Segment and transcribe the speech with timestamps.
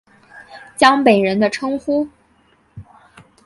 [0.75, 2.09] 江北人的称呼。